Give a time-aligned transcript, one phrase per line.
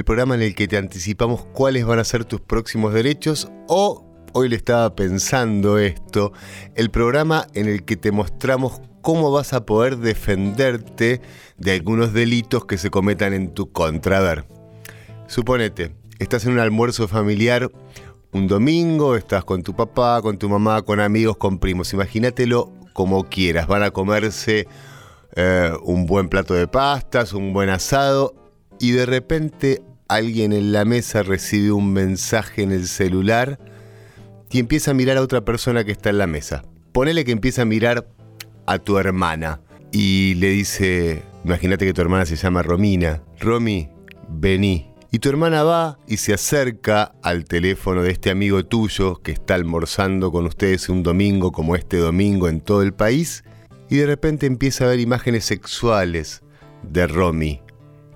[0.00, 4.06] el programa en el que te anticipamos cuáles van a ser tus próximos derechos o,
[4.32, 6.32] hoy le estaba pensando esto,
[6.74, 11.20] el programa en el que te mostramos cómo vas a poder defenderte
[11.58, 14.16] de algunos delitos que se cometan en tu contra.
[14.16, 14.46] A ver,
[15.26, 17.70] suponete, estás en un almuerzo familiar
[18.32, 21.92] un domingo, estás con tu papá, con tu mamá, con amigos, con primos.
[21.92, 23.66] Imagínatelo como quieras.
[23.66, 24.66] Van a comerse
[25.36, 28.34] eh, un buen plato de pastas, un buen asado
[28.78, 33.60] y de repente alguien en la mesa recibe un mensaje en el celular
[34.50, 36.64] y empieza a mirar a otra persona que está en la mesa.
[36.92, 38.08] Ponele que empieza a mirar
[38.66, 39.60] a tu hermana
[39.92, 43.88] y le dice, imagínate que tu hermana se llama Romina, Romy,
[44.28, 44.88] vení.
[45.12, 49.54] Y tu hermana va y se acerca al teléfono de este amigo tuyo que está
[49.54, 53.44] almorzando con ustedes un domingo como este domingo en todo el país
[53.88, 56.42] y de repente empieza a ver imágenes sexuales
[56.82, 57.60] de Romy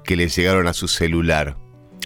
[0.05, 1.64] que le llegaron a su celular.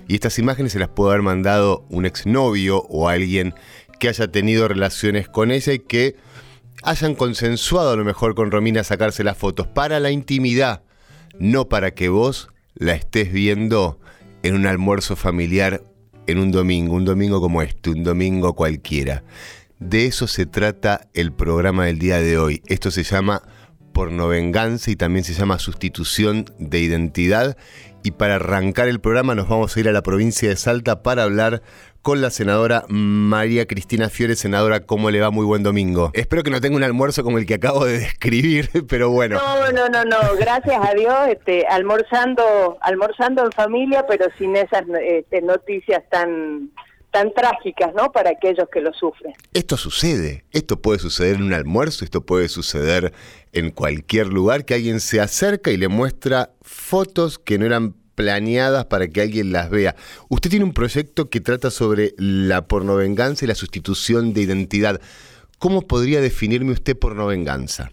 [0.09, 3.55] Y estas imágenes se las puede haber mandado un exnovio o alguien
[4.01, 6.17] que haya tenido relaciones con ella y que
[6.83, 10.83] hayan consensuado a lo mejor con Romina sacarse las fotos para la intimidad,
[11.39, 14.01] no para que vos la estés viendo
[14.43, 15.83] en un almuerzo familiar
[16.27, 19.25] en un domingo, un domingo como este, un domingo cualquiera.
[19.79, 22.63] De eso se trata el programa del día de hoy.
[22.67, 23.43] Esto se llama
[23.99, 27.57] pornovenganza y también se llama sustitución de identidad.
[28.05, 31.25] Y para arrancar el programa nos vamos a ir a la provincia de Salta para
[31.25, 31.63] hablar
[32.01, 34.37] con la senadora María Cristina Fiore.
[34.37, 35.33] Senadora, ¿cómo le va?
[35.33, 36.13] Muy buen domingo.
[36.15, 39.37] Espero que no tenga un almuerzo como el que acabo de describir, pero bueno.
[39.37, 40.37] No, no, no, no.
[40.39, 46.71] Gracias a Dios, este, almorzando, almorzando en familia, pero sin esas este, noticias tan
[47.11, 48.13] tan trágicas, ¿no?
[48.13, 49.33] Para aquellos que lo sufren.
[49.55, 53.13] Esto sucede, esto puede suceder en un almuerzo, esto puede suceder
[53.53, 58.87] en cualquier lugar que alguien se acerca y le muestra fotos que no eran planeadas
[58.87, 59.95] para que alguien las vea.
[60.29, 65.01] Usted tiene un proyecto que trata sobre la pornovenganza y la sustitución de identidad.
[65.59, 67.91] ¿Cómo podría definirme usted pornovenganza?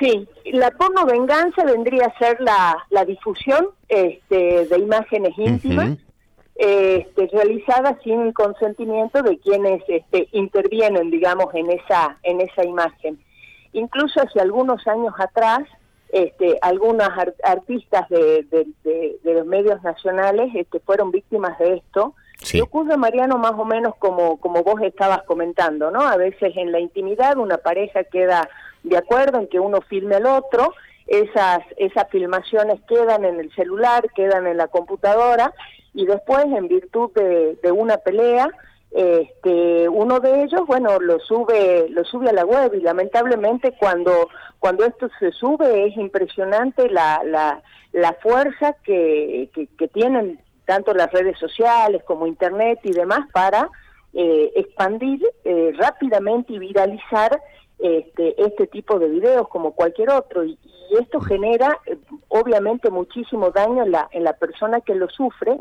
[0.00, 5.98] Sí, la pornovenganza vendría a ser la, difusión este, de imágenes íntimas
[6.54, 13.18] este, realizadas sin consentimiento de quienes este, intervienen, digamos, en esa, en esa imagen.
[13.72, 15.62] Incluso hace algunos años atrás,
[16.10, 17.08] este, algunas
[17.42, 18.46] artistas de,
[19.24, 22.14] los medios nacionales este, fueron víctimas de esto.
[22.52, 26.00] Y ocurre, Mariano, más o menos como, como vos estabas comentando, ¿no?
[26.00, 28.48] A veces en la intimidad una pareja queda
[28.82, 30.74] de acuerdo en que uno filme al otro,
[31.06, 35.54] esas, esas filmaciones quedan en el celular, quedan en la computadora,
[35.94, 38.48] y después, en virtud de una pelea,
[38.92, 44.28] este uno de ellos bueno lo sube lo sube a la web y lamentablemente cuando
[44.58, 51.10] cuando esto se sube es impresionante la la, la fuerza que, que, tienen tanto las
[51.10, 53.70] redes sociales como internet y demás para
[54.12, 57.40] eh, expandir eh, rápidamente y viralizar
[57.82, 60.58] este, este tipo de videos como cualquier otro y,
[61.00, 61.96] esto genera eh,
[62.28, 65.56] obviamente muchísimo daño en la en la persona que lo sufre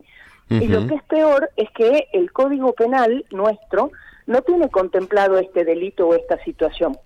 [0.49, 3.91] y lo que es peor es que el Código Penal nuestro
[4.25, 6.97] no tiene contemplado este delito o esta situación.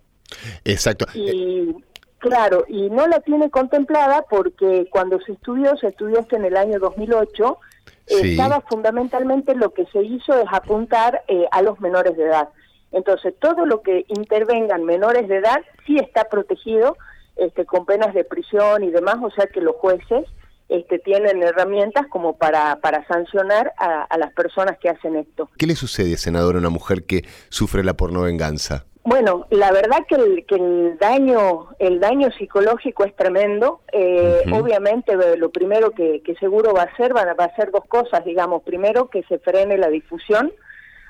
[0.64, 1.06] Exacto.
[1.14, 1.76] Y
[2.18, 6.58] claro, y no la tiene contemplada porque cuando se estudió, se estudió hasta en el
[6.58, 7.60] año 2008,
[8.08, 12.50] estaba fundamentalmente lo que se hizo es apuntar eh, a los menores de edad.
[12.96, 16.98] Entonces, todo lo que intervengan menores de edad sí está protegido
[17.36, 20.24] este, con penas de prisión y demás, o sea que los jueces
[20.70, 25.50] este, tienen herramientas como para, para sancionar a, las personas que hacen esto.
[25.58, 28.86] ¿Qué le sucede, senador, a una mujer que sufre la pornovenganza?
[29.04, 33.82] Bueno, la verdad que el, que el daño el daño psicológico es tremendo.
[33.92, 38.24] Eh, obviamente eh, lo primero que, seguro va a hacer va, a ser dos cosas,
[38.24, 38.64] digamos.
[38.64, 40.52] Primero que se frene la difusión.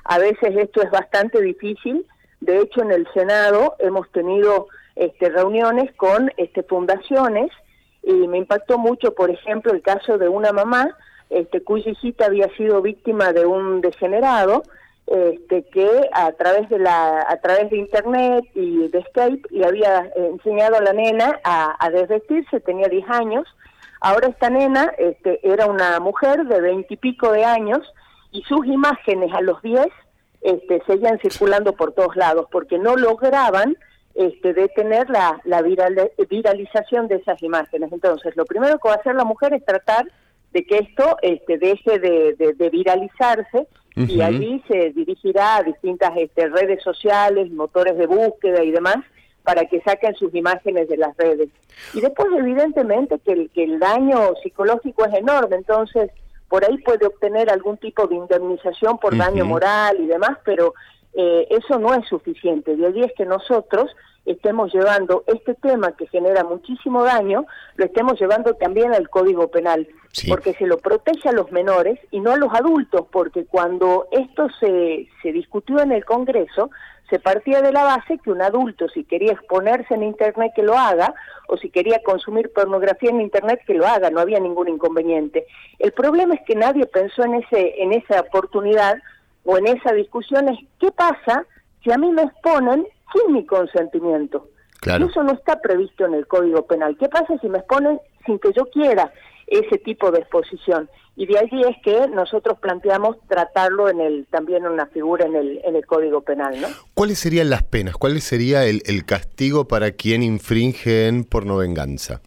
[0.05, 2.05] A veces esto es bastante difícil.
[2.39, 7.51] De hecho, en el Senado hemos tenido este, reuniones con este, fundaciones
[8.03, 10.95] y me impactó mucho, por ejemplo, el caso de una mamá
[11.29, 14.61] este, cuya hijita había sido víctima de un degenerado,
[15.07, 20.11] este, que a través de la a través de internet y de Skype le había
[20.15, 23.47] enseñado a la nena a, desvestirse, tenía 10 años,
[24.01, 27.81] Ahora esta nena este, era una mujer de veintipico de años
[28.35, 29.87] y sus imágenes a los diez
[30.41, 33.77] este, seguían circulando por todos lados porque no lograban
[34.13, 37.91] este, detener la, la viralización de esas imágenes.
[37.91, 40.05] Entonces, lo primero que va a hacer la mujer es tratar
[40.51, 46.83] de que esto este, deje de, viralizarse y allí se dirigirá a distintas este, redes
[46.83, 48.97] sociales, motores de búsqueda y demás
[49.43, 51.49] para que saquen sus imágenes de las redes.
[51.93, 56.09] Y después, evidentemente, que el, que el daño psicológico es enorme, entonces
[56.49, 60.73] por ahí puede obtener algún tipo de indemnización por daño moral y demás, pero
[61.13, 62.75] eh, eso no es suficiente.
[62.75, 63.89] De allí es que nosotros
[64.25, 67.45] estemos llevando este tema que genera muchísimo daño,
[67.75, 69.87] lo estemos llevando también al Código Penal,
[70.27, 74.47] porque se lo protege a los menores y no a los adultos, porque cuando esto
[74.59, 76.71] se, se discutió en el Congreso,
[77.09, 80.77] se partía de la base que un adulto, si quería exponerse en Internet, que lo
[80.77, 81.13] haga,
[81.47, 85.45] o si quería consumir pornografía en Internet, que lo haga, no había ningún inconveniente.
[85.79, 88.97] El problema es que nadie pensó en, ese, en esa oportunidad
[89.43, 91.45] o en esa discusión, es qué pasa
[91.83, 94.47] si a mí me exponen sin mi consentimiento.
[94.85, 96.95] Eso no está previsto en el Código Penal.
[96.97, 99.11] ¿Qué pasa si me exponen sin que yo quiera
[99.47, 100.89] ese tipo de exposición?
[101.15, 105.61] Y de allí es que nosotros planteamos tratarlo en el también una figura en el,
[105.63, 106.67] en el Código Penal, ¿no?
[106.93, 107.95] ¿Cuáles serían las penas?
[107.95, 112.21] ¿Cuál sería el, el castigo para quien infringe en pornovenganza?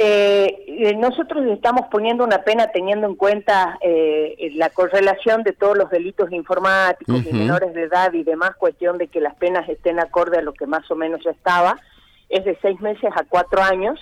[0.00, 5.76] Eh, eh, nosotros estamos poniendo una pena teniendo en cuenta eh, la correlación de todos
[5.76, 9.98] los delitos informáticos y menores de edad y demás, cuestión de que las penas estén
[9.98, 11.80] acorde a lo que más o menos ya estaba,
[12.28, 13.98] es de seis meses a cuatro años.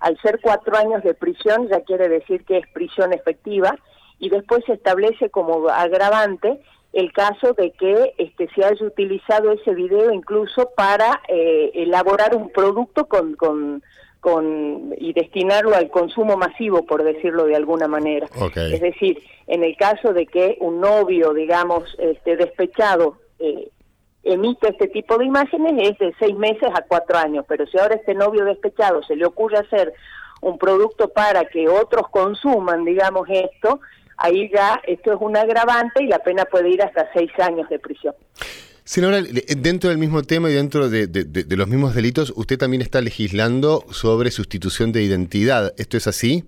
[0.00, 3.76] Al ser cuatro años de prisión ya quiere decir que es prisión efectiva
[4.18, 6.60] y después se establece como agravante
[6.92, 12.50] el caso de que este, se haya utilizado ese video incluso para eh, elaborar un
[12.50, 13.82] producto con, con
[14.20, 18.28] con y destinarlo al consumo masivo, por decirlo de alguna manera.
[18.54, 23.70] Es decir, en el caso de que un novio, digamos, este, despechado eh,
[24.22, 27.44] emite este tipo de imágenes, es de seis meses a cuatro años.
[27.48, 29.92] Pero si ahora este novio despechado se le ocurre hacer
[30.40, 33.80] un producto para que otros consuman, digamos, esto,
[34.16, 37.78] ahí ya esto es un agravante y la pena puede ir hasta seis años de
[37.78, 38.14] prisión.
[38.84, 39.22] Senadora,
[39.56, 41.06] dentro del mismo tema y dentro de,
[41.56, 45.72] los mismos delitos, usted también está legislando sobre sustitución de identidad.
[45.78, 46.44] ¿Esto es así?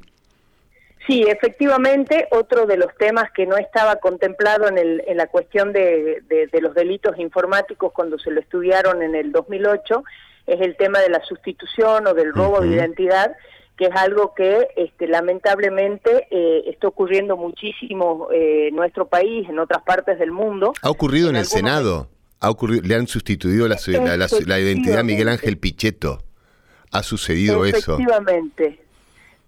[1.07, 5.73] Sí, efectivamente, otro de los temas que no estaba contemplado en, el, en la cuestión
[5.73, 6.23] de,
[6.61, 10.05] los delitos informáticos cuando se lo estudiaron en el 2008
[10.47, 13.37] es el tema de la sustitución o del robo de identidad,
[13.77, 19.59] que es algo que este, lamentablemente eh, está ocurriendo muchísimo eh, en nuestro país, en
[19.59, 20.73] otras partes del mundo.
[20.83, 22.09] ¿Ha ocurrido en, el Senado?
[22.43, 23.77] ha ocurrido, le han sustituido la,
[24.47, 26.19] la, identidad a Miguel Ángel Pichetto.
[26.91, 27.95] Ha sucedido eso.
[27.95, 28.81] Efectivamente.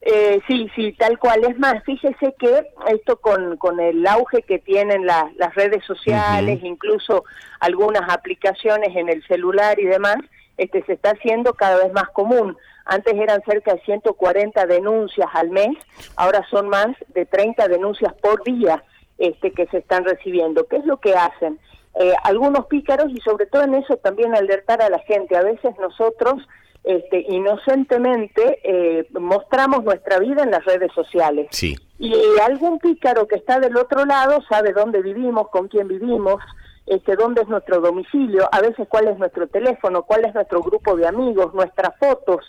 [0.07, 1.45] Eh, sí, sí, tal cual.
[1.45, 7.25] Es más, fíjese que esto con, con el auge que tienen las redes sociales, incluso
[7.59, 10.17] algunas aplicaciones en el celular y demás,
[10.59, 12.55] este se está haciendo cada vez más común.
[12.85, 15.75] Antes eran cerca de 140 denuncias al mes,
[16.17, 18.85] ahora son más de 30 denuncias por día
[19.17, 20.67] este, que se están recibiendo.
[20.67, 21.59] ¿Qué es lo que hacen?
[21.97, 25.37] Eh, algunos pícaros y sobre todo en eso también alertar a la gente.
[25.37, 26.43] A veces nosotros
[26.83, 31.49] este, inocentemente eh, mostramos nuestra vida en las redes sociales.
[31.51, 31.77] Sí.
[31.99, 32.15] Y
[32.45, 36.43] algún pícaro que está del otro lado sabe dónde vivimos, con quién vivimos,
[36.87, 40.97] este, dónde es nuestro domicilio, a veces cuál es nuestro teléfono, cuál es nuestro grupo
[40.97, 42.45] de amigos, nuestras fotos.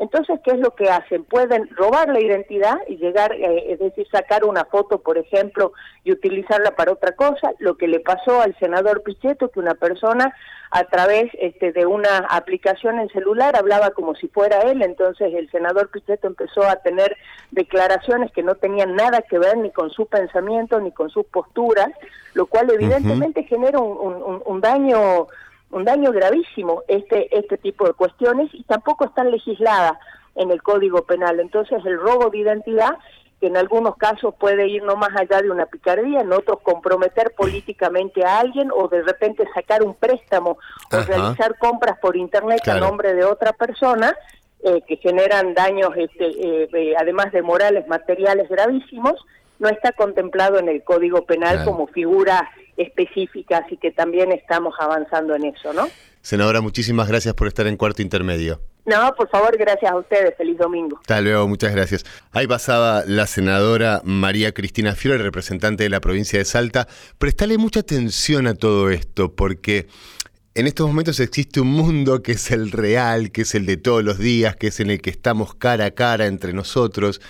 [0.00, 1.24] Entonces, ¿qué es lo que hacen?
[1.24, 6.12] Pueden robar la identidad y llegar, eh, es decir, sacar una foto, por ejemplo, y
[6.12, 7.52] utilizarla para otra cosa.
[7.58, 10.34] Lo que le pasó al senador Pichetto, que una persona
[10.70, 15.50] a través este, de una aplicación en celular hablaba como si fuera él, entonces el
[15.50, 17.14] senador Pichetto empezó a tener
[17.50, 21.90] declaraciones que no tenían nada que ver ni con su pensamiento ni con sus posturas,
[22.32, 25.26] lo cual evidentemente genera un, un daño
[25.70, 29.94] un daño gravísimo este este tipo de cuestiones y tampoco están legisladas
[30.36, 31.40] en el Código Penal.
[31.40, 32.96] Entonces el robo de identidad
[33.40, 37.32] que en algunos casos puede ir no más allá de una picardía, en otros comprometer
[37.34, 40.58] políticamente a alguien o de repente sacar un préstamo
[40.92, 44.14] o realizar compras por internet a nombre de otra persona
[44.62, 49.14] eh, que generan daños, este, eh, además de morales, materiales gravísimos,
[49.58, 52.50] no está contemplado en el Código Penal como figura
[52.82, 55.88] específica, así que también estamos avanzando en eso, ¿no?
[56.22, 58.60] Senadora, muchísimas gracias por estar en Cuarto Intermedio.
[58.84, 60.34] No, por favor, gracias a ustedes.
[60.36, 60.98] Feliz domingo.
[61.00, 62.04] Hasta luego, muchas gracias.
[62.32, 66.88] Ahí pasaba la senadora María Cristina Fiore, representante de la provincia de Salta.
[67.18, 69.86] Prestale mucha atención a todo esto, porque
[70.54, 74.02] en estos momentos existe un mundo que es el real, que es el de todos
[74.02, 77.20] los días, que es en el que estamos cara a cara entre nosotros,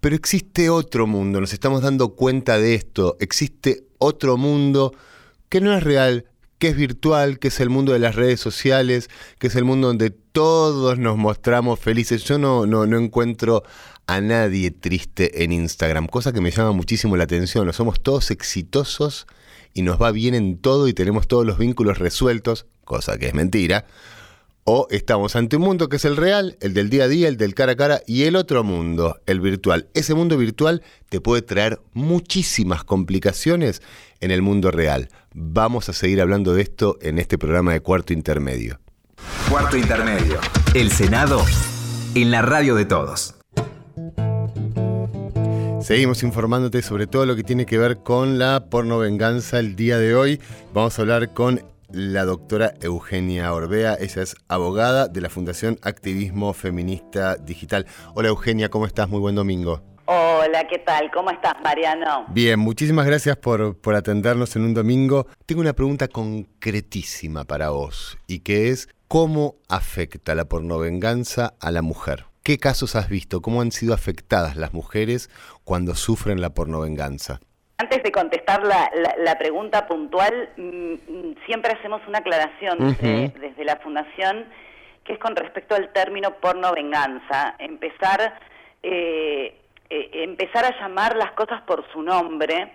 [0.00, 4.92] pero existe otro mundo, nos estamos dando cuenta de esto, existe otro mundo
[5.48, 6.26] que no es real,
[6.58, 9.88] que es virtual, que es el mundo de las redes sociales, que es el mundo
[9.88, 12.22] donde todos nos mostramos felices.
[12.24, 13.62] Yo no, no, no encuentro
[14.06, 17.72] a nadie triste en Instagram, cosa que me llama muchísimo la atención.
[17.72, 19.26] Somos todos exitosos
[19.72, 23.34] y nos va bien en todo y tenemos todos los vínculos resueltos, cosa que es
[23.34, 23.86] mentira.
[24.64, 27.36] O estamos ante un mundo que es el real, el del día a día, el
[27.36, 29.88] del cara a cara, y el otro mundo, el virtual.
[29.94, 33.82] Ese mundo virtual te puede traer muchísimas complicaciones
[34.20, 35.08] en el mundo real.
[35.32, 38.80] Vamos a seguir hablando de esto en este programa de Cuarto Intermedio.
[39.48, 40.38] Cuarto Intermedio.
[40.74, 41.44] El Senado
[42.14, 43.34] en la radio de todos.
[45.80, 49.98] Seguimos informándote sobre todo lo que tiene que ver con la porno venganza el día
[49.98, 50.40] de hoy.
[50.74, 53.96] Vamos a hablar con la doctora Eugenia Orbea.
[54.00, 57.86] Ella es abogada de la Fundación Activismo Feminista Digital.
[58.14, 59.08] Hola Eugenia, ¿cómo estás?
[59.08, 59.82] Muy buen domingo.
[60.06, 61.10] Hola, ¿qué tal?
[61.12, 62.26] ¿Cómo estás, Mariano?
[62.30, 65.26] Bien, muchísimas gracias por, por atendernos en un domingo.
[65.46, 71.82] Tengo una pregunta concretísima para vos y que es, ¿cómo afecta la pornovenganza a la
[71.82, 72.26] mujer?
[72.42, 73.42] ¿Qué casos has visto?
[73.42, 75.30] ¿Cómo han sido afectadas las mujeres
[75.62, 77.40] cuando sufren la pornovenganza?
[77.80, 84.44] Antes de contestar la, pregunta puntual, mm, mm, siempre hacemos una aclaración desde la Fundación
[85.02, 87.54] que es con respecto al término pornovenganza.
[87.58, 88.38] Empezar,
[88.82, 89.56] eh,
[89.88, 92.70] eh, empezar a llamar las cosas por su nombre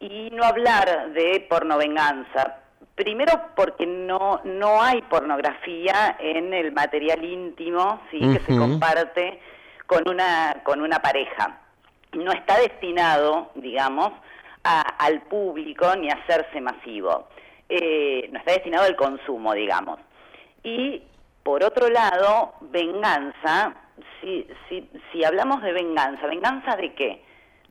[0.00, 2.56] y no hablar de pornovenganza
[2.98, 8.18] Primero porque no, no hay pornografía en el material íntimo ¿sí?
[8.18, 9.40] que se comparte
[9.86, 11.60] con una, con una pareja.
[12.14, 14.10] No está destinado, digamos,
[14.62, 17.28] al público ni a hacerse masivo.
[17.68, 19.98] Eh, no está destinado al consumo, digamos.
[20.62, 21.02] Y
[21.42, 23.74] por otro lado, venganza,
[24.20, 27.22] si, si, si hablamos de venganza, ¿venganza de qué?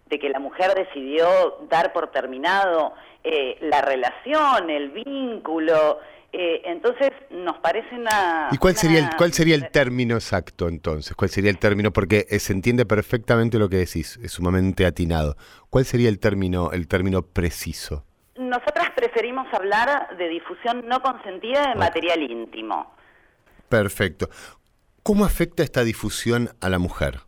[0.05, 5.99] De que la mujer decidió dar por terminado eh, la relación, el vínculo.
[6.33, 8.49] Eh, entonces nos parece una...
[8.51, 11.15] ¿Y cuál sería, el, cuál sería el término exacto entonces?
[11.15, 11.91] ¿Cuál sería el término?
[11.91, 15.35] Porque eh, se entiende perfectamente lo que decís, es sumamente atinado.
[15.69, 18.03] ¿Cuál sería el término, el término preciso?
[18.35, 22.93] Nosotras preferimos hablar de difusión no consentida de material íntimo.
[23.69, 24.29] Perfecto.
[25.01, 27.21] ¿Cómo afecta esta difusión a la mujer?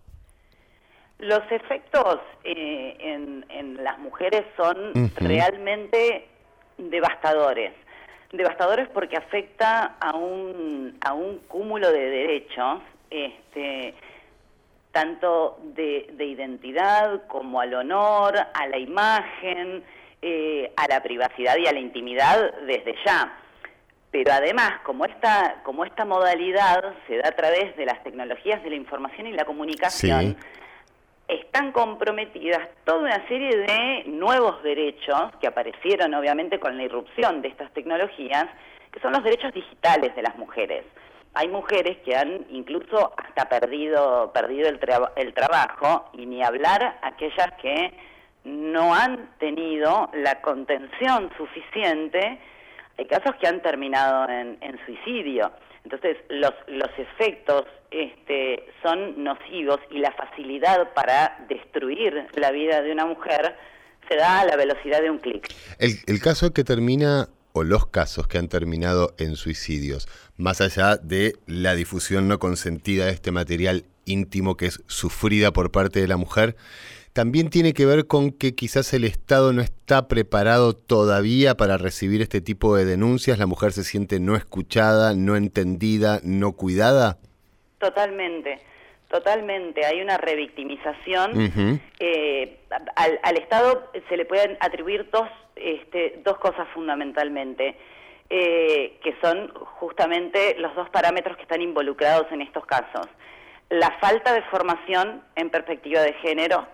[1.19, 6.27] Los efectos eh, en, las mujeres son realmente
[6.77, 7.73] devastadores.
[8.31, 13.95] Devastadores porque afecta a un, a un cúmulo de derechos, este,
[14.91, 19.83] tanto de, identidad como al honor, a la imagen,
[20.21, 23.35] eh, a la privacidad y a la intimidad desde ya.
[24.11, 28.71] Pero además, como esta, como esta modalidad se da a través de las tecnologías de
[28.71, 30.35] la información y la comunicación,
[31.29, 37.49] están comprometidas toda una serie de nuevos derechos que aparecieron obviamente con la irrupción de
[37.49, 38.47] estas tecnologías,
[38.91, 40.83] que son los derechos digitales de las mujeres.
[41.35, 44.79] Hay mujeres que han incluso hasta perdido, perdido el,
[45.15, 47.93] el trabajo y ni hablar aquellas que
[48.43, 52.39] no han tenido la contención suficiente.
[52.97, 55.51] Hay casos que han terminado en, en suicidio.
[55.83, 62.91] Entonces, los, los efectos este, son nocivos y la facilidad para destruir la vida de
[62.91, 63.55] una mujer
[64.07, 65.47] se da a la velocidad de un clic.
[65.77, 70.07] El, el caso que termina o los casos que han terminado en suicidios,
[70.37, 75.71] más allá de la difusión no consentida de este material íntimo que es sufrida por
[75.71, 76.55] parte de la mujer,
[77.19, 82.21] también tiene que ver con que quizás el Estado no está preparado todavía para recibir
[82.21, 87.17] este tipo de denuncias, la mujer se siente no escuchada, no entendida, no cuidada.
[87.77, 88.61] Totalmente.
[89.09, 91.81] Totalmente, hay una revictimización.
[91.99, 92.57] Eh,
[92.95, 97.75] al, Estado se le pueden atribuir dos, este, dos cosas fundamentalmente,
[98.29, 103.07] eh, que son justamente los dos parámetros que están involucrados en estos casos.
[103.69, 106.65] La falta de formación en perspectiva de género,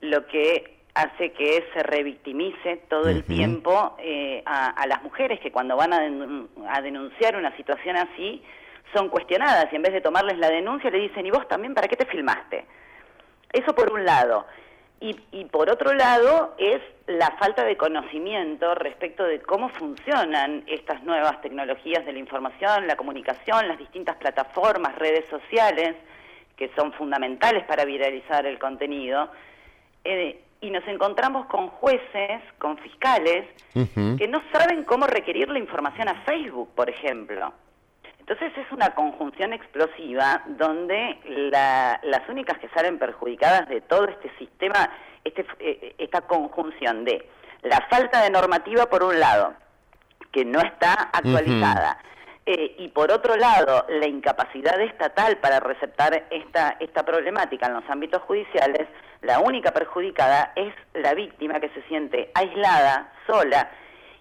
[0.00, 5.76] lo que hace que se revictimice todo el tiempo eh, a, las mujeres que cuando
[5.76, 8.42] van a, denunciar una situación así
[8.92, 11.86] son cuestionadas y en vez de tomarles la denuncia le dicen, ¿y vos también para
[11.86, 12.64] qué te filmaste?
[13.52, 14.46] Eso por un lado.
[15.02, 21.02] Y, y, por otro lado es la falta de conocimiento respecto de cómo funcionan estas
[21.04, 25.96] nuevas tecnologías de la información, la comunicación, las distintas plataformas, redes sociales,
[26.54, 29.30] que son fundamentales para viralizar el contenido,
[30.04, 36.08] eh, y nos encontramos con jueces, con fiscales, que no saben cómo requerir la información
[36.08, 37.52] a Facebook, por ejemplo.
[38.18, 41.18] Entonces es una conjunción explosiva donde
[42.02, 44.90] las únicas que salen perjudicadas de todo este sistema,
[45.24, 47.26] este, eh, esta conjunción de
[47.62, 49.54] la falta de normativa por un lado,
[50.30, 51.98] que no está actualizada,
[52.46, 57.88] eh, y por otro lado, la incapacidad estatal para receptar esta, esta problemática en los
[57.88, 58.88] ámbitos judiciales,
[59.22, 63.70] la única perjudicada es la víctima que se siente aislada, sola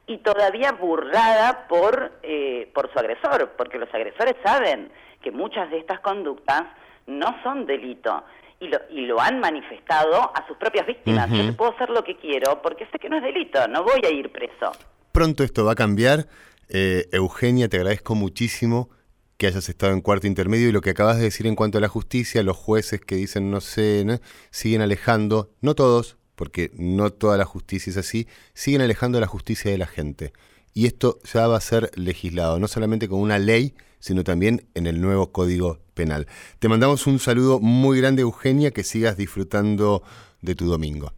[0.05, 5.77] y todavía burlada por, eh, por su agresor, porque los agresores saben que muchas de
[5.79, 6.63] estas conductas
[7.07, 8.23] no son delito
[8.59, 11.29] y lo, y lo han manifestado a sus propias víctimas.
[11.31, 14.09] Yo puedo hacer lo que quiero porque sé que no es delito, no voy a
[14.09, 14.71] ir preso.
[15.11, 16.25] Pronto esto va a cambiar
[16.69, 18.89] eh, Eugenia, te agradezco muchísimo
[19.37, 21.81] que hayas estado en cuarto intermedio y lo que acabas de decir en cuanto a
[21.81, 24.19] la justicia, los jueces que dicen no sé,
[24.51, 29.71] siguen alejando, no todos, porque no toda la justicia es así, siguen alejando la justicia
[29.71, 30.33] de la gente.
[30.73, 34.87] Y esto ya va a ser legislado, no solamente con una ley, sino también en
[34.87, 36.27] el nuevo Código Penal.
[36.59, 40.03] Te mandamos un saludo muy grande, Eugenia, que sigas disfrutando
[40.41, 41.13] de tu domingo.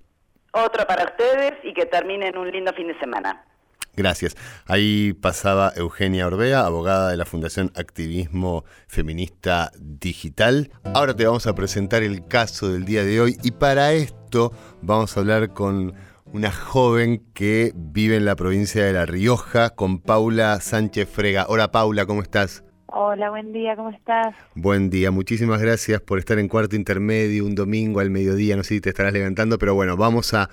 [0.54, 3.46] Otro para ustedes y que terminen un lindo fin de semana.
[3.96, 4.36] Gracias.
[4.66, 10.72] Ahí pasaba Eugenia Orbea, abogada de la Fundación Activismo Feminista Digital.
[10.94, 15.16] Ahora te vamos a presentar el caso del día de hoy y para esto vamos
[15.16, 15.94] a hablar con
[16.34, 21.46] una joven que vive en la provincia de La Rioja, con Paula Sánchez Frega.
[21.50, 22.64] Hola Paula, ¿cómo estás?
[22.94, 24.36] Hola, buen día, ¿cómo estás?
[24.54, 28.76] Buen día, muchísimas gracias por estar en cuarto intermedio un domingo al mediodía, no sé
[28.76, 30.50] si te estarás levantando, pero bueno, vamos a,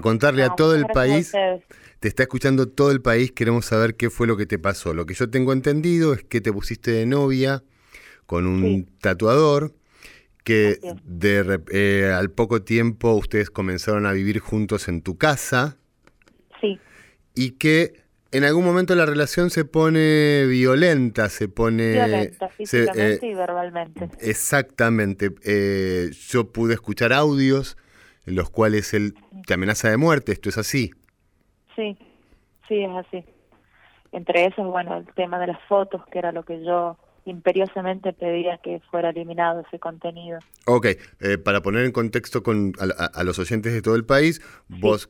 [0.00, 1.32] contarle a todo el país
[2.02, 4.92] te está escuchando todo el país, queremos saber qué fue lo que te pasó.
[4.92, 7.62] Lo que yo tengo entendido es que te pusiste de novia
[8.26, 9.72] con un tatuador,
[10.42, 15.76] que de, eh, al poco tiempo ustedes comenzaron a vivir juntos en tu casa.
[16.60, 16.80] Sí.
[17.36, 21.92] Y que en algún momento la relación se pone violenta, se pone...
[21.92, 24.08] Violenta, físicamente eh, y verbalmente.
[24.18, 25.30] Exactamente.
[25.44, 27.76] Eh, yo pude escuchar audios
[28.26, 29.14] en los cuales él
[29.46, 30.90] te amenaza de muerte, esto es así.
[31.76, 31.96] Sí,
[32.68, 33.24] sí, es así.
[34.12, 38.58] Entre esos, bueno, el tema de las fotos, que era lo que yo imperiosamente pedía
[38.58, 40.38] que fuera eliminado ese contenido.
[40.66, 40.86] Ok,
[41.20, 45.08] eh, para poner en contexto con a, los oyentes de todo el país, vos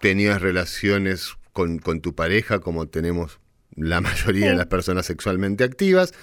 [0.00, 3.40] tenías relaciones con, con, tu pareja, como tenemos
[3.74, 6.14] la mayoría de las personas sexualmente activas,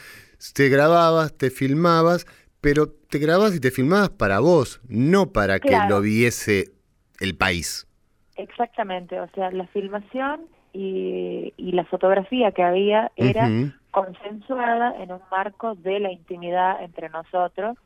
[0.53, 2.25] te grababas, te filmabas,
[2.61, 6.71] pero te grababas y te filmabas para vos, no para que lo viese
[7.19, 7.87] el país.
[8.35, 10.41] Exactamente, o sea, la filmación
[10.73, 13.49] y, la fotografía que había era
[13.91, 17.77] consensuada en un marco de la intimidad entre nosotros,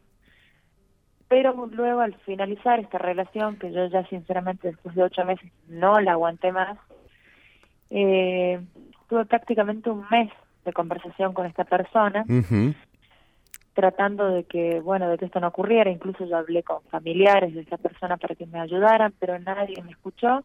[1.28, 6.00] pero luego al finalizar esta relación, que yo ya sinceramente después de ocho meses no
[6.00, 6.78] la aguanté más,
[7.90, 8.60] eh,
[9.08, 10.32] tuve prácticamente un mes
[10.66, 12.26] de conversación con esta persona,
[13.74, 15.90] tratando de que, bueno, de que esto no ocurriera.
[15.90, 19.92] Incluso yo hablé con familiares de esta persona para que me ayudaran, pero nadie me
[19.92, 20.44] escuchó.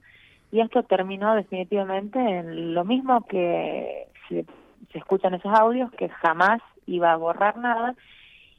[0.51, 4.47] Y esto terminó definitivamente en lo mismo que se,
[4.93, 7.95] se escuchan esos audios, que jamás iba a borrar nada.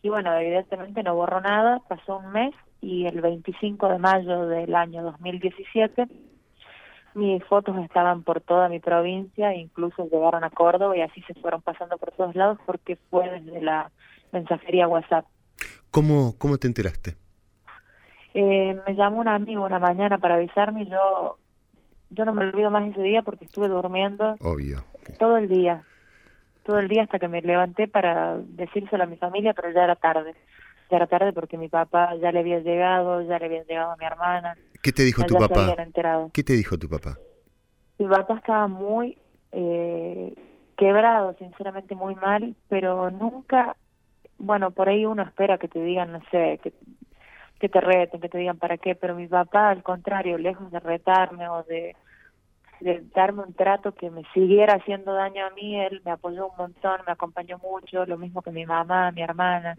[0.02, 4.74] Y bueno, evidentemente no borró nada, pasó un mes y el 25 de mayo del
[4.76, 6.08] año 2017
[7.14, 11.62] mis fotos estaban por toda mi provincia, incluso llegaron a Córdoba y así se fueron
[11.62, 13.92] pasando por todos lados porque fue desde la
[14.32, 15.26] mensajería WhatsApp.
[15.92, 17.16] ¿Cómo, cómo te enteraste?
[18.34, 21.38] Eh, me llamó un amigo una mañana para avisarme y yo,
[22.12, 24.84] yo no me olvido más ese día porque estuve durmiendo Obvio.
[25.18, 25.84] todo el día,
[26.64, 29.96] todo el día hasta que me levanté para decírselo a mi familia, pero ya era
[29.96, 30.36] tarde.
[30.92, 33.98] Ya era tarde porque mi papá ya le había llegado, ya le había llegado a
[33.98, 34.56] mi hermana.
[34.82, 35.76] ¿Qué te dijo tu papá?
[36.34, 37.18] ¿Qué te dijo tu papá?
[38.00, 39.18] Mi papá estaba muy
[39.52, 40.34] eh,
[40.78, 43.76] quebrado, sinceramente muy mal, pero nunca
[44.40, 46.74] bueno, por ahí uno espera que te digan, no sé, que,
[47.60, 50.80] que te reten, que te digan para qué, pero mi papá, al contrario, lejos de
[50.80, 51.96] retarme o de,
[52.80, 56.58] de darme un trato que me siguiera haciendo daño a mí, él me apoyó un
[56.58, 59.78] montón, me acompañó mucho, lo mismo que mi mamá, mi hermana.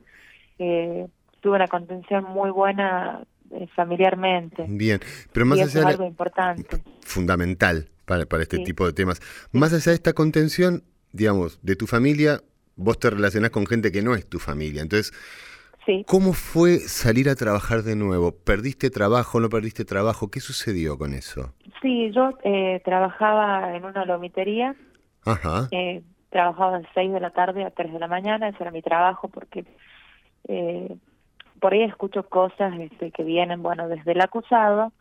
[0.58, 1.08] Eh,
[1.40, 4.66] tuve una contención muy buena eh, familiarmente.
[4.68, 5.00] Bien,
[5.32, 6.82] pero más allá de algo importante.
[7.00, 9.20] Fundamental para, para este tipo de temas.
[9.52, 12.42] Más allá de esta contención, digamos, de tu familia,
[12.80, 14.82] vos te relacionás con gente que no es tu familia.
[14.82, 15.12] Entonces,
[16.06, 18.32] ¿cómo fue salir a trabajar de nuevo?
[18.32, 20.30] ¿Perdiste trabajo, no perdiste trabajo?
[20.30, 21.54] ¿Qué sucedió con eso?
[21.82, 24.74] Sí, yo eh, trabajaba en una lomitería.
[25.24, 25.68] Ajá.
[25.70, 28.82] Eh, trabajaba de 6 de la tarde a 3 de la mañana, ese era mi
[28.82, 29.64] trabajo porque
[30.48, 30.96] eh,
[31.60, 34.92] por ahí escucho cosas este, que vienen, bueno, desde el acusado,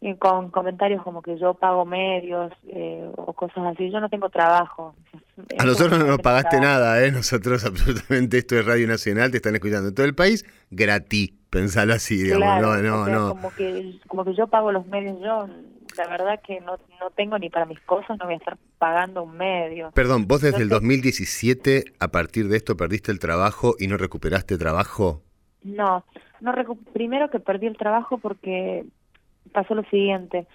[0.00, 3.90] y con comentarios como que yo pago medios eh, o cosas así.
[3.90, 4.94] Yo no tengo trabajo.
[5.58, 7.12] A nosotros no nos pagaste nada, ¿eh?
[7.12, 11.92] Nosotros absolutamente, esto es Radio Nacional, te están escuchando en todo el país, gratis, pensalo
[11.92, 12.62] así, digamos.
[12.62, 13.28] no, no, no.
[13.30, 15.48] Como que, como que yo pago los medios yo,
[15.98, 19.24] la verdad que no, no tengo ni para mis cosas, no voy a estar pagando
[19.24, 19.90] un medio.
[19.92, 24.56] Perdón, vos desde el 2017, a partir de esto, perdiste el trabajo y no recuperaste
[24.56, 25.22] trabajo.
[25.62, 26.06] No,
[26.40, 26.52] no
[26.94, 28.86] primero que perdí el trabajo porque
[29.52, 30.46] pasó lo siguiente.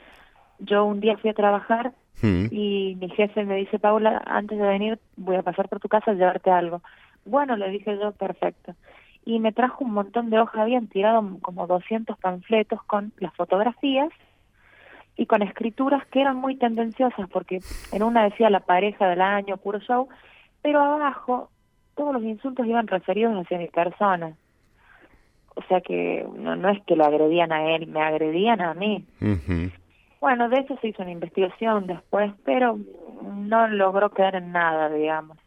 [0.60, 2.48] Yo un día fui a trabajar mm.
[2.52, 6.12] y mi jefe me dice, Paula, antes de venir voy a pasar por tu casa
[6.12, 6.82] a llevarte algo.
[7.26, 8.74] Bueno, le dije yo, perfecto.
[9.26, 14.10] Y me trajo un montón de hojas, habían tirado como 200 panfletos con las fotografías
[15.18, 17.60] y con escrituras que eran muy tendenciosas, porque
[17.92, 20.08] en una decía la pareja del año, puro show,
[20.62, 21.50] pero abajo
[21.96, 24.36] todos los insultos iban referidos hacia mi persona
[25.56, 29.06] o sea que no, no es que lo agredían a él, me agredían a mí.
[30.22, 32.80] Bueno, de eso se hizo una investigación después, pero
[33.24, 35.38] no logró quedar en nada, digamos.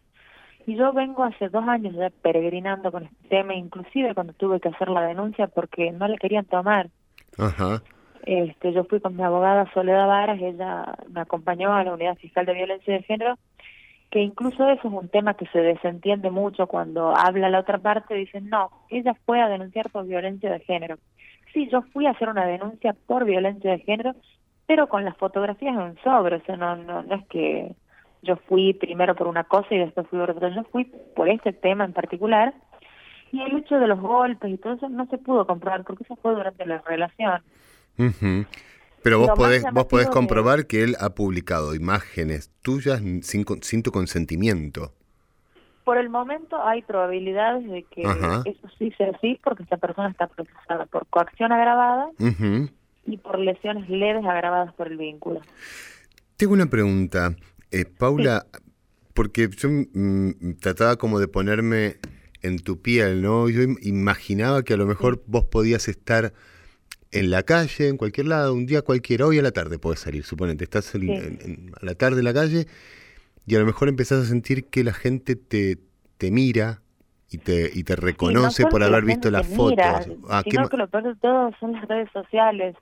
[0.66, 4.68] Y yo vengo hace dos años ya peregrinando con este tema, inclusive cuando tuve que
[4.68, 6.88] hacer la denuncia porque no le querían tomar.
[7.38, 7.82] Ajá.
[8.24, 12.44] Este, yo fui con mi abogada Soledad Varas, ella me acompañó a la Unidad Fiscal
[12.44, 13.38] de Violencia de Género
[14.10, 18.14] que incluso eso es un tema que se desentiende mucho cuando habla la otra parte,
[18.14, 20.96] dicen, no, ella fue a denunciar por violencia de género.
[21.52, 24.14] Sí, yo fui a hacer una denuncia por violencia de género,
[24.66, 27.74] pero con las fotografías en un sobre, o sea, no, no, no es que
[28.22, 31.52] yo fui primero por una cosa y después fui por otra, yo fui por ese
[31.52, 32.54] tema en particular,
[33.30, 36.16] y el hecho de los golpes y todo eso no se pudo comprobar, porque eso
[36.16, 37.42] fue durante la relación.
[39.02, 43.92] Pero vos podés, vos podés comprobar que él ha publicado imágenes tuyas sin, sin tu
[43.92, 44.92] consentimiento.
[45.84, 50.26] Por el momento hay probabilidades de que eso sí sea así porque esta persona está
[50.26, 52.10] procesada por coacción agravada
[53.06, 55.40] y por lesiones leves agravadas por el vínculo.
[56.36, 57.34] Tengo una pregunta,
[57.70, 58.44] eh, Paula,
[59.14, 61.96] porque yo mm, trataba como de ponerme
[62.42, 63.48] en tu piel, ¿no?
[63.48, 66.34] Yo imaginaba que a lo mejor vos podías estar
[67.12, 70.24] en la calle, en cualquier lado, un día cualquiera, hoy a la tarde puedes salir,
[70.24, 72.66] suponete, estás a la tarde en la calle
[73.46, 75.78] y a lo mejor empezás a sentir que la gente te,
[76.18, 76.82] te mira
[77.30, 80.08] y te, y te reconoce por haber visto las fotos.
[80.28, 82.76] Ah, sino que lo peor de todo son las redes sociales,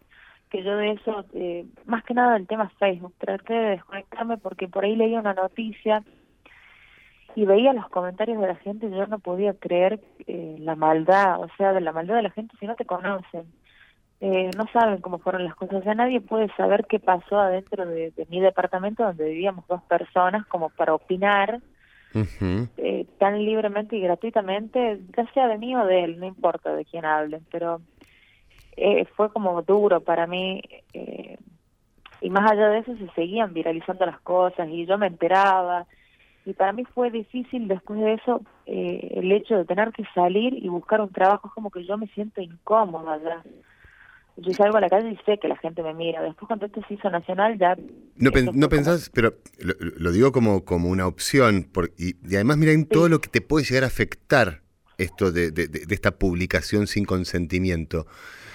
[0.51, 4.69] que yo de eso, eh, más que nada el tema Facebook, traté de desconectarme porque
[4.69, 6.03] por ahí leía una noticia
[7.37, 11.41] y veía los comentarios de la gente y yo no podía creer eh, la maldad,
[11.41, 13.45] o sea, de la maldad de la gente si no te conocen
[14.20, 15.85] eh, no saben cómo fueron las cosas.
[15.85, 20.70] Ya nadie puede saber qué pasó adentro de, mi departamento donde vivíamos dos personas como
[20.70, 21.61] para opinar
[22.79, 26.87] eh, tan libremente y gratuitamente, ya sea de mí o de él, no importa de
[26.87, 27.83] quién hablen, pero
[28.76, 30.62] eh, fue como duro para mí.
[30.94, 31.37] Eh,
[32.22, 35.87] y más allá de eso se seguían viralizando las cosas y yo me enteraba.
[36.46, 40.68] Y para mí fue difícil después de eso el hecho de tener que salir y
[40.68, 43.42] buscar un trabajo, es como que yo me siento incómoda ya
[44.37, 46.22] yo salgo a la calle y sé que la gente me mira.
[46.22, 47.77] Después cuando esto se hizo nacional ya...
[48.16, 53.09] No, no pensás, pero lo, digo como, como una opción, y, además mira en todo
[53.09, 54.62] lo que te puede llegar a afectar
[54.99, 58.07] esto de, de, esta publicación sin consentimiento.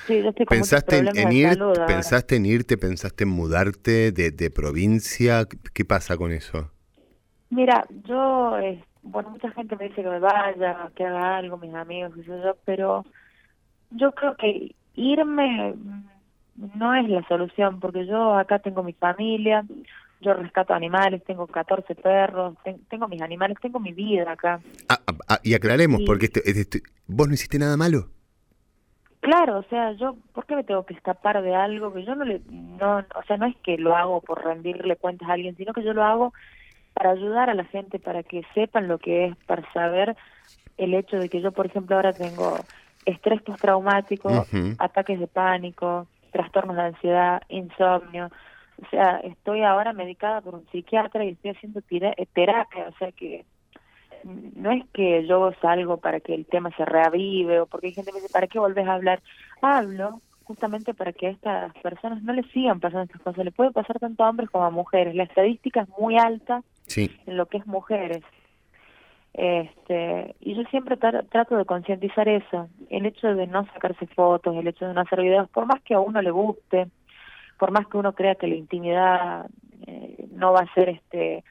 [0.07, 5.47] Sí, yo estoy ¿Pensaste en, ir, ¿Pensaste en irte, pensaste en mudarte de, de provincia?
[5.73, 6.71] ¿Qué pasa con eso?
[7.49, 11.73] Mira, yo, eh, bueno, mucha gente me dice que me vaya, que haga algo, mis
[11.73, 13.05] amigos, yo, pero
[13.91, 15.75] yo creo que irme
[16.75, 19.65] no es la solución, porque yo acá tengo mi familia,
[20.21, 22.55] yo rescato animales, tengo 14 perros,
[22.89, 24.59] tengo mis animales, tengo mi vida acá.
[24.87, 26.29] Ah, ah, ah y aclaremos, porque
[27.07, 28.09] vos no hiciste nada malo.
[29.21, 32.25] Claro, o sea, yo, ¿por qué me tengo que escapar de algo que yo no
[32.25, 35.73] le, no, o sea, no es que lo hago por rendirle cuentas a alguien, sino
[35.73, 36.33] que yo lo hago
[36.93, 40.15] para ayudar a la gente, para que sepan lo que es, para saber
[40.77, 42.57] el hecho de que yo, por ejemplo, ahora tengo
[43.05, 44.45] estrés postraumático,
[44.77, 48.29] ataques de pánico, trastornos de ansiedad, insomnio.
[48.81, 53.11] O sea, estoy ahora medicada por un psiquiatra y estoy haciendo eh, terapia, o sea
[53.11, 53.45] que
[54.23, 58.11] no es que yo salgo para que el tema se reavive o porque hay gente
[58.11, 59.21] que me dice, ¿para qué volvés a hablar?
[59.61, 63.45] Hablo justamente para que a estas personas no les sigan pasando estas cosas.
[63.45, 65.15] Le puede pasar tanto a hombres como a mujeres.
[65.15, 66.61] La estadística es muy alta
[66.95, 68.21] en lo que es mujeres.
[69.33, 74.67] Este, y yo siempre trato de concientizar eso, el hecho de no sacarse fotos, el
[74.67, 76.87] hecho de no hacer videos, por más que a uno le guste,
[77.57, 79.45] por más que uno crea que la intimidad
[79.87, 81.43] eh, no va a ser este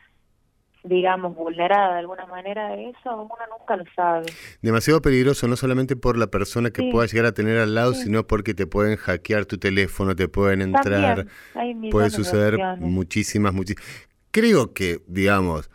[0.83, 4.27] digamos, vulnerada de alguna manera eso, uno nunca lo sabe.
[4.63, 8.27] Demasiado peligroso, no solamente por la persona que pueda llegar a tener al lado, sino
[8.27, 11.27] porque te pueden hackear tu teléfono, te pueden entrar,
[11.91, 13.85] puede suceder muchísimas, muchísimas.
[14.31, 15.71] Creo que, digamos,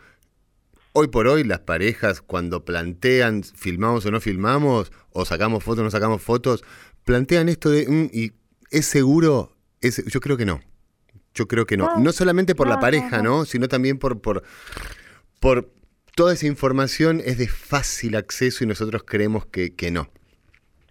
[0.96, 5.84] hoy por hoy las parejas cuando plantean filmamos o no filmamos, o sacamos fotos o
[5.84, 6.64] no sacamos fotos,
[7.04, 8.32] plantean esto de, mm, ¿y
[8.70, 9.52] es seguro?
[9.82, 10.60] Es, yo creo que no.
[11.34, 11.98] Yo creo que no.
[11.98, 14.42] No, solamente por la pareja, no, Sino también por, por,
[15.38, 15.70] por
[16.14, 20.08] toda esa información es de fácil acceso y nosotros creemos que, que no.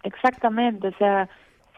[0.04, 1.28] Exactamente, o sea,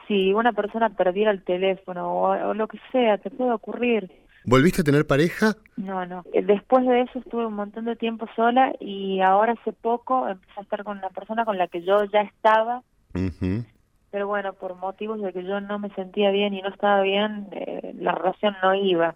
[0.07, 4.11] si una persona perdiera el teléfono o, lo que sea, te puede ocurrir.
[4.49, 5.55] ¿Volviste a tener pareja?
[5.77, 6.25] No, no.
[6.33, 10.53] Eh, después de eso estuve un montón de tiempo sola y ahora hace poco empecé
[10.57, 12.83] a estar con una persona con la que yo ya estaba
[14.11, 17.49] pero bueno, por motivos de que yo no me sentía bien y no estaba bien,
[17.53, 19.15] eh, la relación no iba.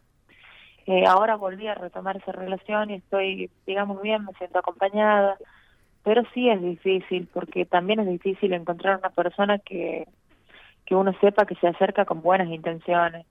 [0.86, 5.36] Eh, ahora volví a retomar esa relación y estoy, digamos, bien, me siento acompañada,
[6.02, 10.06] pero sí es difícil, porque también es difícil encontrar una persona que,
[10.84, 13.24] que uno sepa que se acerca con buenas intenciones.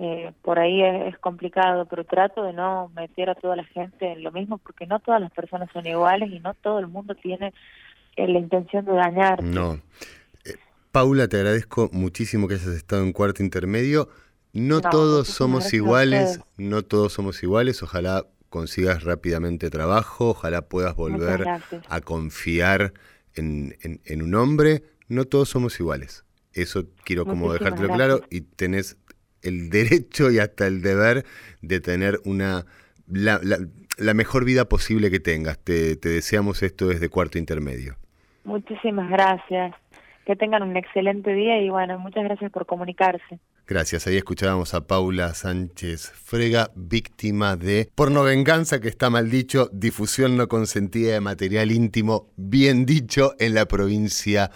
[0.00, 4.12] Eh, por ahí es, es, complicado, pero trato de no meter a toda la gente
[4.12, 7.16] en lo mismo, porque no todas las personas son iguales y no todo el mundo
[7.16, 7.52] tiene
[8.26, 9.42] la intención de dañar.
[9.42, 9.80] No.
[10.90, 14.08] Paula, te agradezco muchísimo que hayas estado en cuarto intermedio.
[14.52, 17.82] No, todos somos iguales, no todos somos iguales.
[17.82, 21.46] Ojalá consigas rápidamente trabajo, ojalá puedas volver
[21.88, 22.94] a confiar
[23.34, 23.76] en,
[24.22, 24.82] un hombre.
[25.08, 26.24] No todos somos iguales.
[26.52, 28.96] Eso quiero como dejártelo claro y tenés
[29.42, 31.24] el derecho y hasta el deber
[31.62, 32.66] de tener una
[33.06, 35.58] la, mejor vida posible que tengas.
[35.58, 37.96] Te, te deseamos esto desde cuarto intermedio.
[38.44, 39.74] Muchísimas gracias
[40.28, 43.40] que tengan un excelente día y bueno, muchas gracias por comunicarse.
[43.66, 49.70] Gracias, ahí escuchábamos a Paula Sánchez Frega, víctima de porno venganza, que está mal dicho,
[49.72, 54.50] difusión no consentida de material íntimo, bien dicho, en la provincia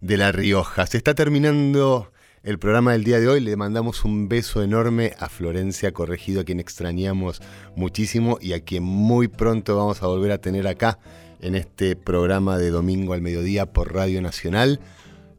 [0.00, 0.86] de La Rioja.
[0.86, 3.40] Se está terminando el programa del día de hoy.
[3.40, 7.40] Le mandamos un beso enorme a Florencia Corregido, a quien extrañamos
[7.76, 10.98] muchísimo y a quien muy pronto vamos a volver a tener acá
[11.40, 14.80] en este programa de domingo al mediodía por Radio Nacional.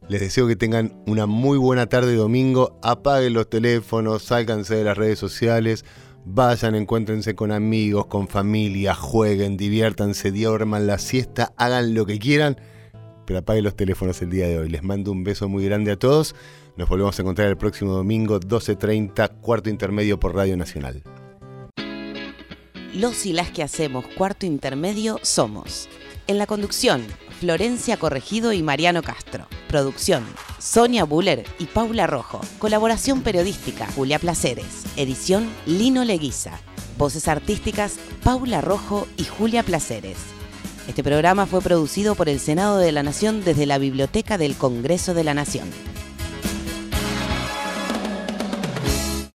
[0.08, 2.78] Les deseo que tengan una muy buena tarde domingo.
[2.82, 5.84] Apaguen los teléfonos, sálganse de las redes sociales,
[6.24, 12.60] vayan, encuéntrense con amigos, con familia, jueguen, diviértanse, duerman la siesta, hagan lo que quieran,
[13.26, 14.68] pero apaguen los teléfonos el día de hoy.
[14.68, 16.34] Les mando un beso muy grande a todos.
[16.74, 21.02] Nos volvemos a encontrar el próximo domingo, 12.30, cuarto intermedio por Radio Nacional.
[22.94, 25.90] Los y las que hacemos cuarto intermedio somos.
[26.26, 27.04] En la conducción,
[27.40, 29.46] Florencia Corregido y Mariano Castro.
[29.68, 30.24] Producción,
[30.58, 32.40] Sonia Buller y Paula Rojo.
[32.58, 34.84] Colaboración periodística, Julia Placeres.
[34.96, 36.58] Edición, Lino Leguiza.
[36.96, 40.16] Voces artísticas, Paula Rojo y Julia Placeres.
[40.88, 45.12] Este programa fue producido por el Senado de la Nación desde la Biblioteca del Congreso
[45.12, 45.68] de la Nación.